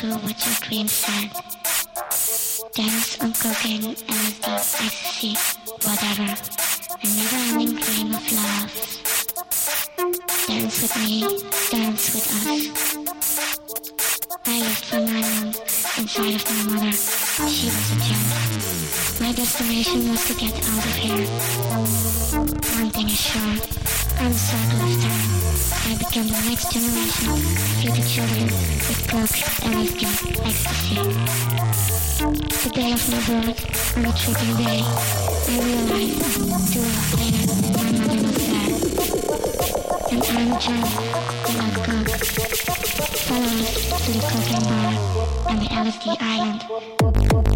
[0.00, 1.30] true what your dream said.
[2.72, 5.34] Dance on cocaine, LSD, ecstasy,
[5.84, 6.28] whatever.
[7.02, 8.70] A never-ending dream of love.
[10.46, 11.16] Dance with me,
[11.70, 12.62] dance with us.
[14.46, 16.92] I lived for nine months inside of my mother.
[17.52, 18.24] She was a gem.
[19.20, 21.26] My destination was to get out of here.
[22.80, 23.56] One thing is sure,
[24.22, 25.30] I'm so of time.
[25.88, 27.40] I became the next generation of
[27.80, 30.02] future children with coke, and LSD,
[30.44, 30.96] ecstasy.
[32.62, 36.20] The day of my birth, on a tripping day, I realized
[36.70, 37.44] two hours later
[37.80, 38.72] my mother was dead.
[40.12, 40.92] And I'm a child.
[43.24, 44.90] Follow us to the cocaine bar
[45.48, 47.49] and the LSD island.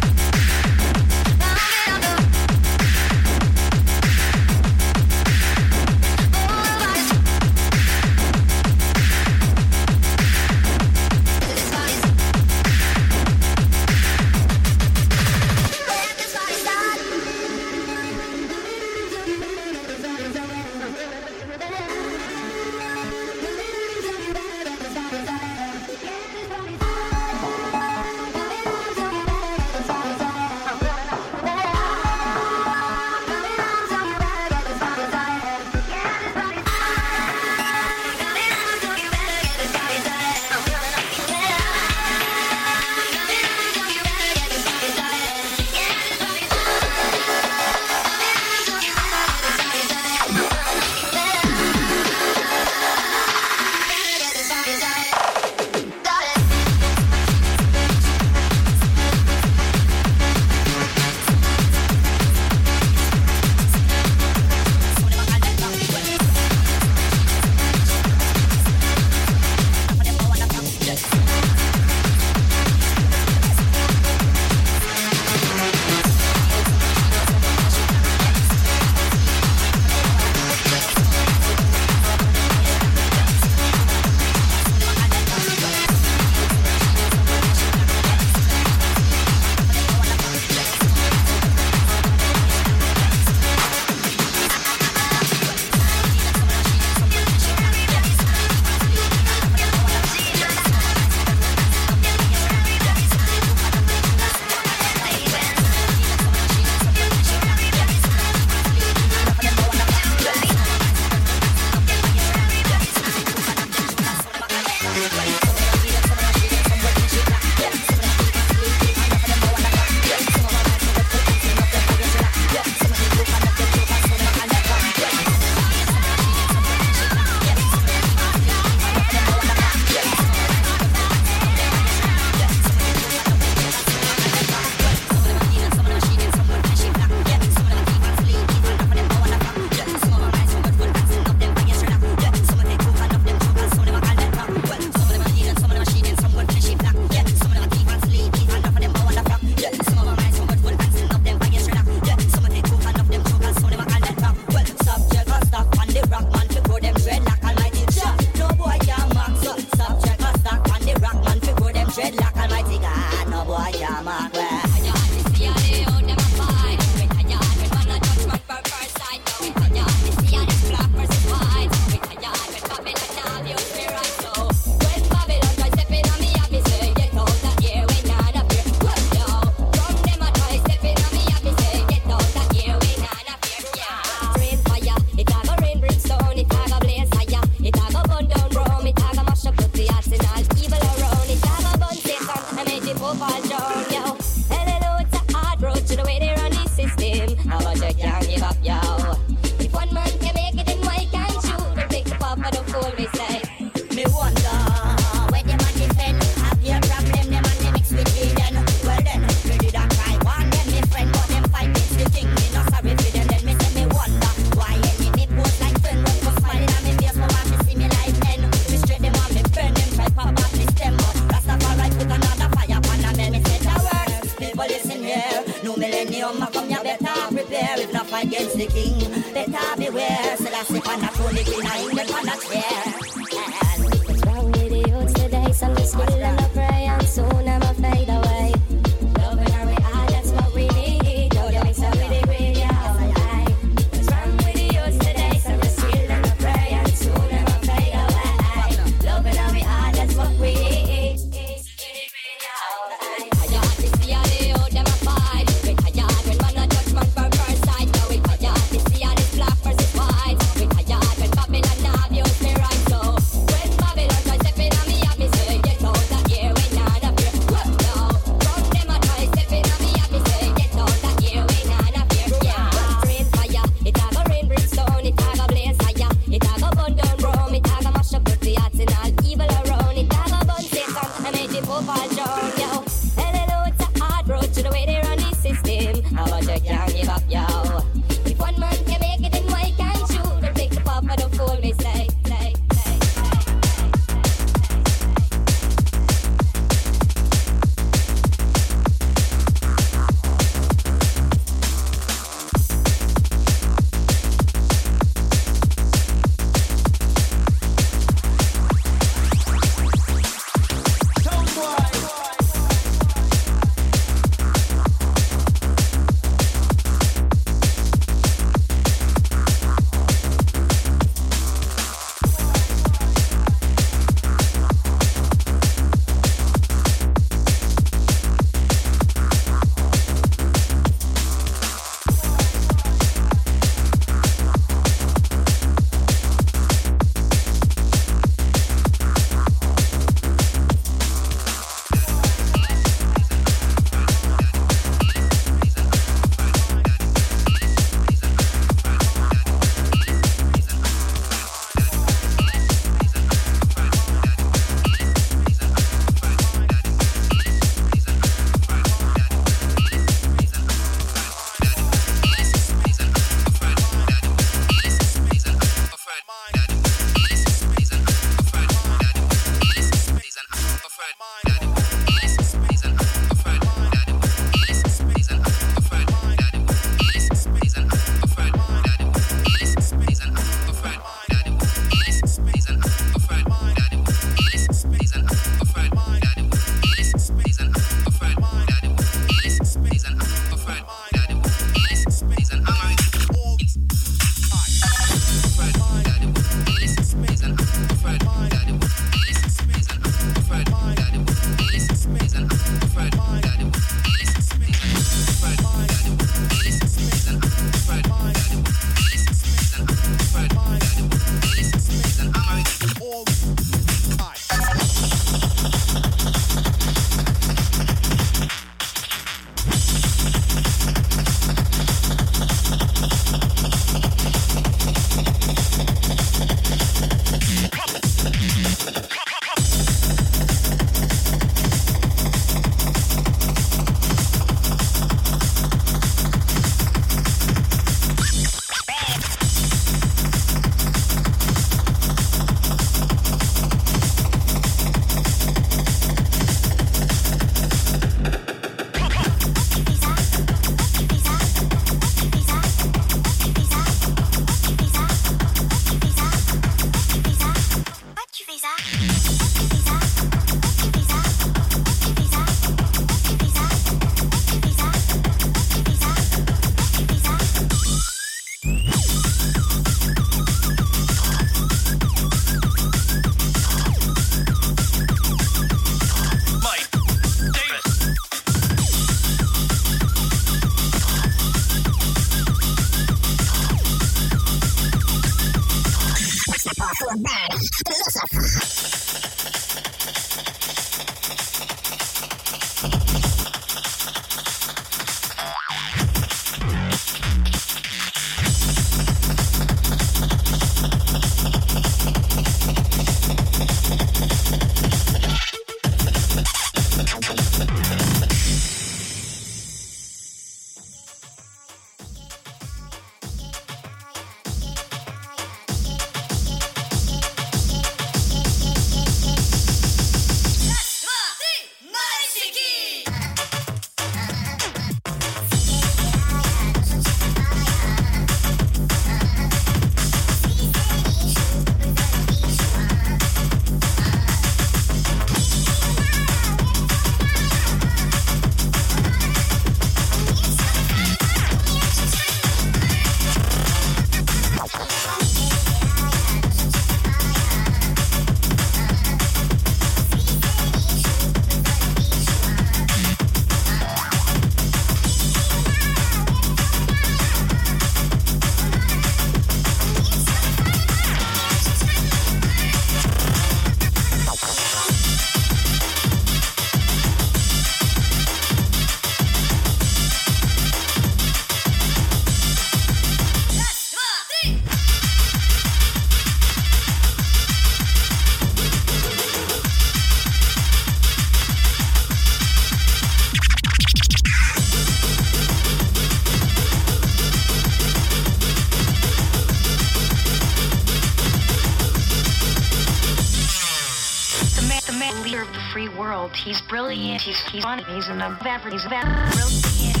[596.43, 597.21] He's brilliant.
[597.21, 597.83] He's he's funny.
[597.83, 598.73] He's an average.
[598.73, 600.00] He's a brilliant.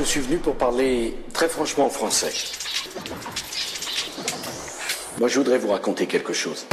[0.00, 2.32] Je suis venu pour parler très franchement en français.
[5.18, 6.66] Moi, je voudrais vous raconter quelque chose.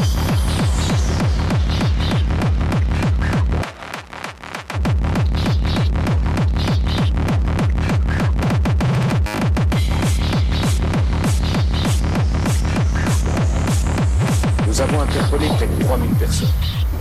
[14.68, 16.48] Nous avons interpellé près de 3000 personnes.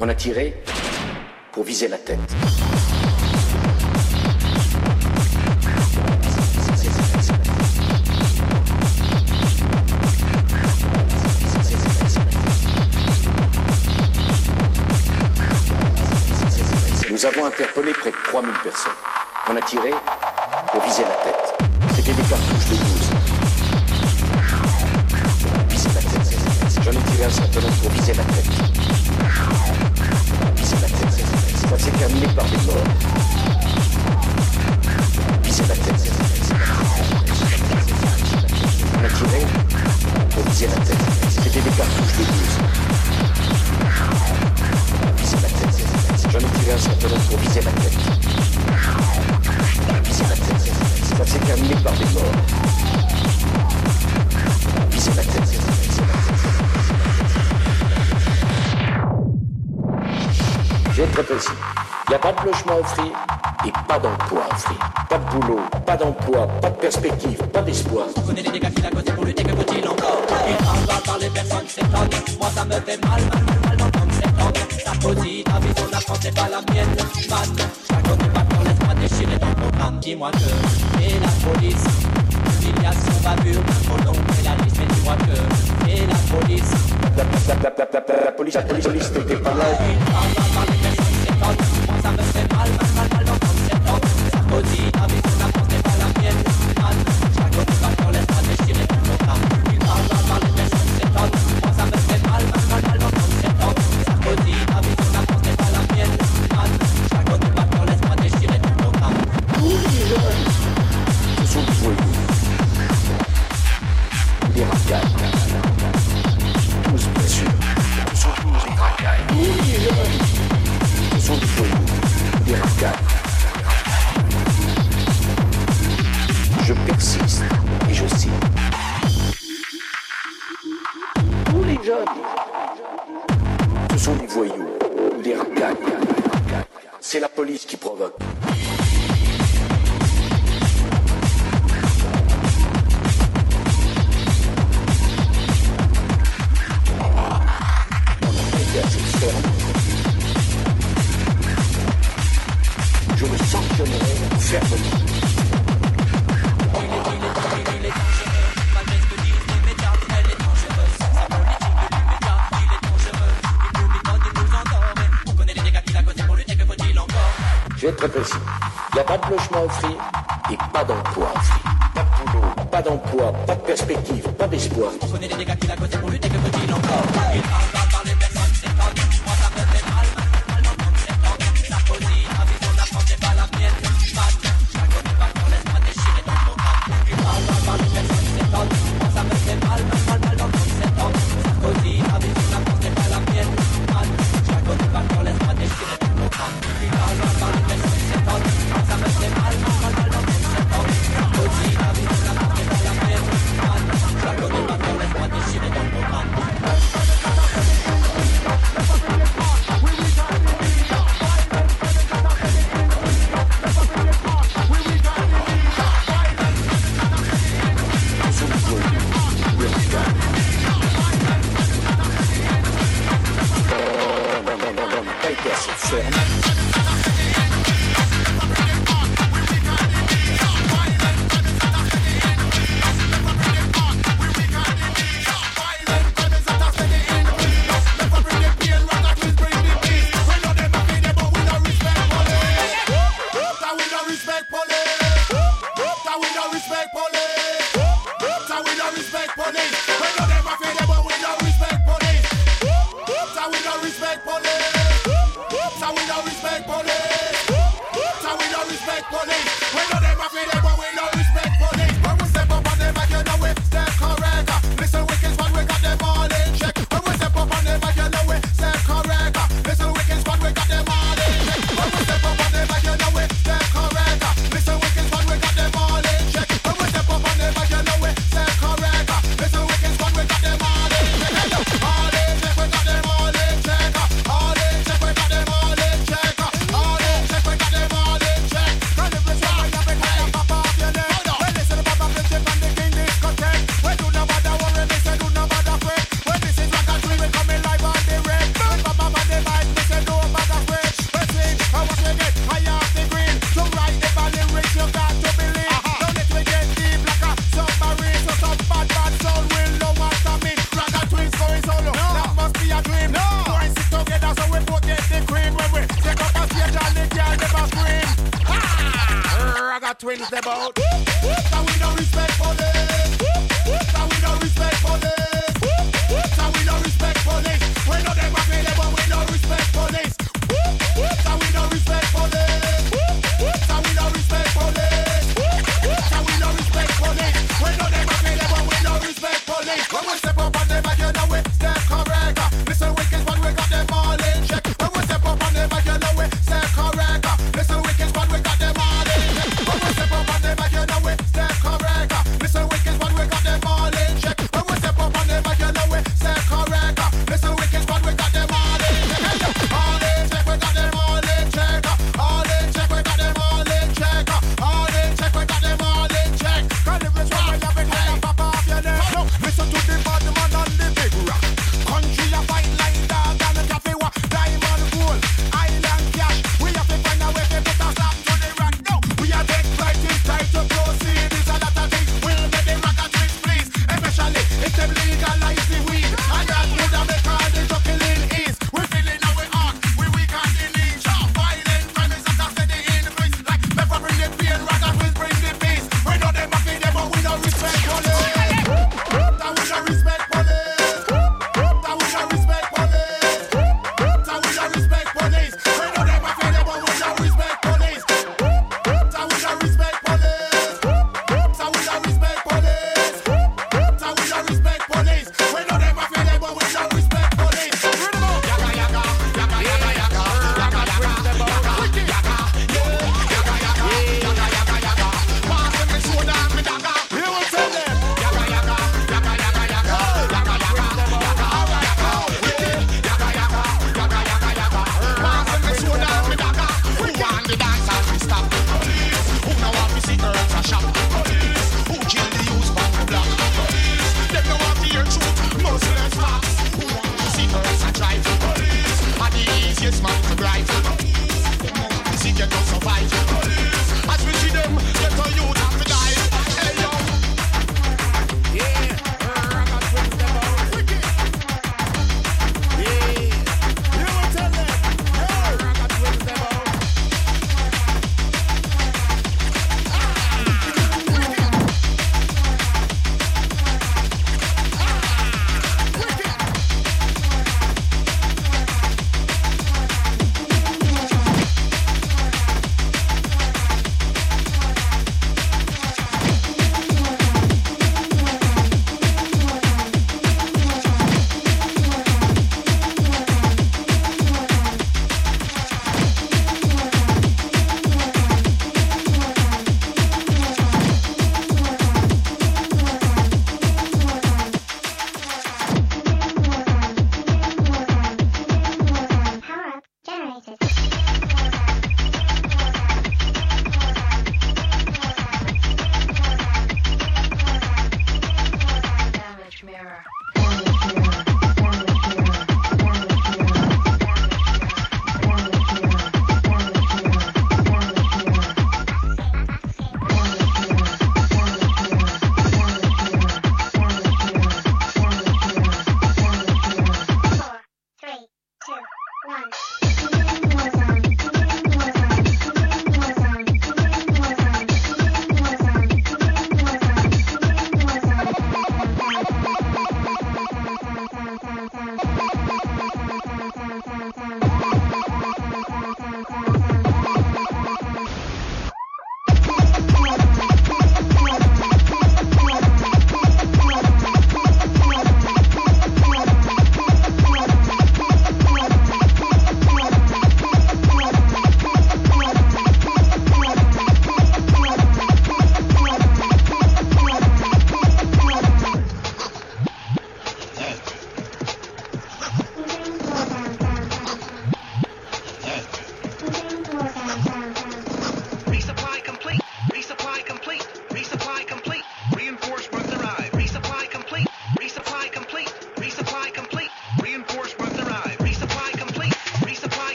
[0.00, 0.62] On a tiré
[1.52, 2.18] pour viser la tête.
[17.54, 18.92] Interpellé près de 3000 personnes.
[19.48, 19.94] On a tiré
[20.72, 21.54] pour viser la tête.
[21.94, 22.84] C'était des cartouches de 12.
[25.68, 26.38] Viser la tête.
[26.82, 28.46] J'en ai tiré un certain nombre pour viser la tête.
[30.56, 31.14] Viser la tête.
[31.70, 32.74] Ça s'est terminé par des morts.
[38.98, 39.46] On a tiré
[40.30, 41.04] pour viser la tête.
[41.30, 42.93] C'était des cartouches de 12.
[46.34, 47.92] J'en ai tiré un certain nombre pour viser la tête.
[50.02, 50.72] Viser la tête.
[51.16, 52.22] Ça s'est terminé par des morts.
[54.90, 55.42] Viser la tête.
[60.98, 61.48] Être très précis.
[62.08, 63.12] Il n'y a pas de logement offrir
[63.64, 64.76] et pas d'emploi offrir.
[65.08, 68.06] Pas de boulot, pas d'emploi, pas de perspective, pas d'espoir.
[68.16, 70.22] On connaît les dégâts qu'il a causés pour lutter, que faut-il encore?
[70.48, 72.10] Il parle va par les personnes s'étonnent
[72.40, 73.53] Moi ça me fait mal, mal, mal,
[75.04, 76.00] Sarkozy, ta vision la
[76.32, 76.96] pas la mienne
[77.28, 77.56] Man,
[77.90, 81.84] chaque autre patron laisse-moi déchirer ton programme Dis-moi que, et la police
[82.62, 86.72] Humiliation, bavure, trop et la liste dis-moi que, et la police
[87.18, 89.12] la, la, la, la police, la police, la police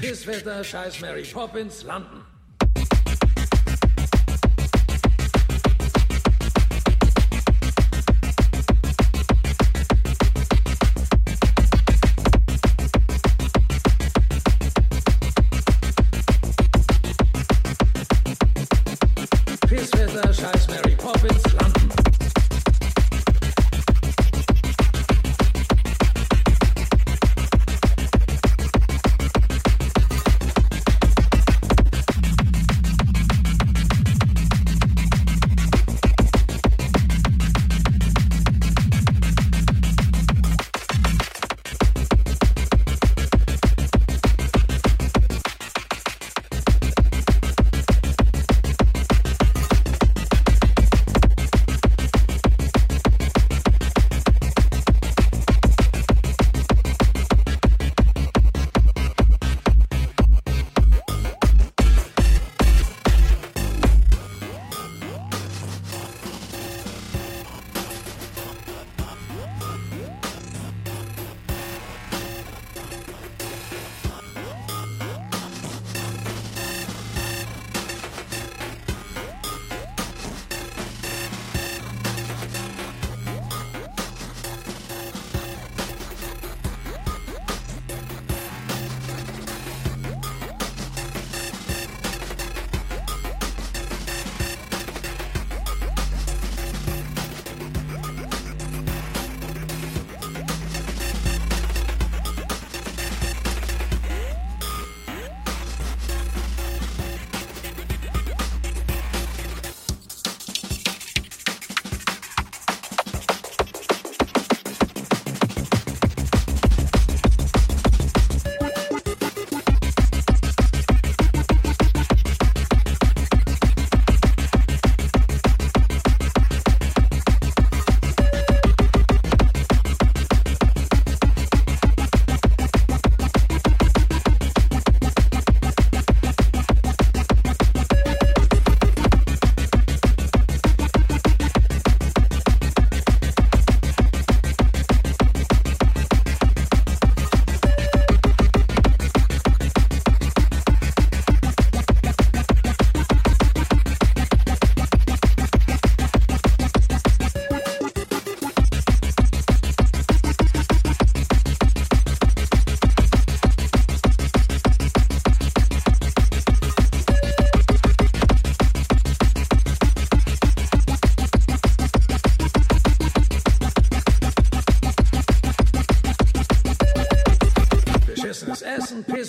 [0.00, 2.13] Pisswetter, Scheiß Mary Poppins, landen.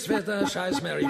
[0.06, 1.08] Scheißwetter, scheiß Mary.